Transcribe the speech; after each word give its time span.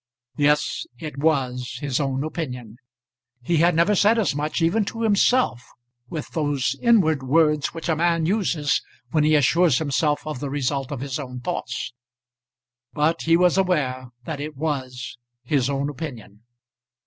Yes; 0.37 0.87
it 0.97 1.19
was 1.19 1.77
his 1.79 1.99
own 1.99 2.23
opinion. 2.23 2.77
He 3.43 3.57
had 3.57 3.75
never 3.75 3.93
said 3.93 4.17
as 4.17 4.33
much, 4.33 4.59
even 4.59 4.83
to 4.85 5.03
himself, 5.03 5.63
with 6.09 6.29
those 6.29 6.75
inward 6.81 7.21
words 7.21 7.67
which 7.75 7.87
a 7.87 7.95
man 7.95 8.25
uses 8.25 8.81
when 9.11 9.23
he 9.23 9.35
assures 9.35 9.77
himself 9.77 10.25
of 10.25 10.39
the 10.39 10.49
result 10.49 10.91
of 10.91 11.01
his 11.01 11.19
own 11.19 11.39
thoughts; 11.39 11.93
but 12.93 13.21
he 13.25 13.37
was 13.37 13.59
aware 13.59 14.07
that 14.25 14.39
it 14.41 14.57
was 14.57 15.19
his 15.43 15.69
own 15.69 15.87
opinion. 15.87 16.41